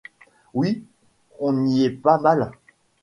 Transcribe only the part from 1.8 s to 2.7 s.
est pas mal.